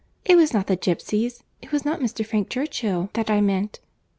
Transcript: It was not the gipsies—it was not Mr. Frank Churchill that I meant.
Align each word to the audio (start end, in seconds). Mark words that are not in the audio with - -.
It 0.25 0.35
was 0.35 0.51
not 0.51 0.65
the 0.65 0.75
gipsies—it 0.75 1.71
was 1.71 1.85
not 1.85 1.99
Mr. 1.99 2.25
Frank 2.25 2.49
Churchill 2.49 3.11
that 3.13 3.29
I 3.29 3.39
meant. 3.39 3.81